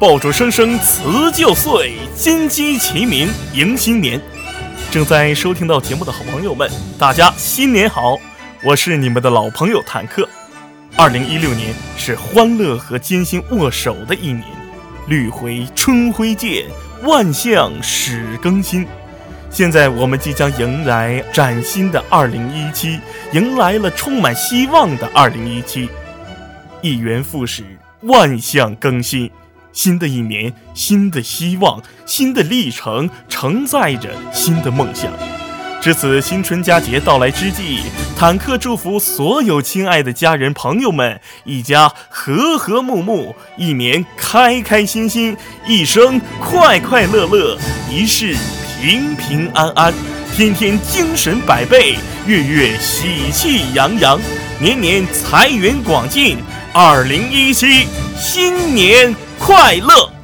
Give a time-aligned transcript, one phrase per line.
[0.00, 4.20] 爆竹声声辞旧岁，金鸡齐鸣迎新年。
[4.92, 8.16] 正在收听到节目的好朋友们，大家新年好！
[8.62, 10.28] 我是你们的老朋友坦克。
[10.96, 14.44] 二零一六年是欢乐和艰辛握手的一年，
[15.08, 16.66] 绿回春晖见，
[17.02, 18.86] 万象始更新。
[19.50, 23.00] 现在我们即将迎来崭新的二零一七，
[23.32, 25.88] 迎来了充满希望的二零一七。
[26.82, 27.64] 一元复始，
[28.02, 29.28] 万象更新。
[29.78, 35.08] 新的一年，新的希望，新的历程，承载着新的梦想。
[35.80, 37.78] 值此新春佳节到来之际，
[38.16, 47.56] 坦克祝福所有亲爱的家人朋友们，一家和和睦睦，一年开开心心，一生快快乐乐，
[47.88, 48.34] 一世
[48.82, 49.94] 平平安安，
[50.34, 51.94] 天天精神百倍，
[52.26, 54.20] 月月喜气洋洋，
[54.60, 56.36] 年年财源广进。
[56.72, 59.14] 二零一七，新年！
[59.38, 60.17] 快乐。